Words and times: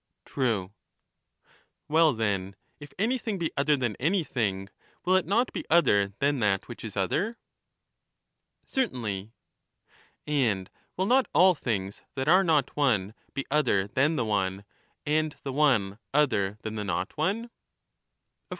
True. 0.25 0.73
Well, 1.87 2.13
then, 2.13 2.55
if 2.79 2.91
anything 2.97 3.37
be 3.37 3.51
other 3.55 3.77
than 3.77 3.95
anything, 3.97 4.69
will 5.05 5.15
it 5.15 5.27
not 5.27 5.53
be 5.53 5.63
other 5.69 6.07
than 6.17 6.39
that 6.39 6.67
which 6.67 6.83
is 6.83 6.97
other? 6.97 7.37
Certainly. 8.65 9.31
And 10.25 10.71
will 10.97 11.05
not 11.05 11.27
all 11.35 11.53
things 11.53 12.01
that 12.15 12.27
are 12.27 12.43
not 12.43 12.75
one, 12.75 13.13
be 13.35 13.45
other 13.51 13.89
than 13.89 14.15
the 14.15 14.25
one, 14.25 14.65
and 15.05 15.35
the 15.43 15.53
one 15.53 15.99
other 16.15 16.57
than 16.63 16.73
the 16.73 16.83
not 16.83 17.15
one 17.15 17.51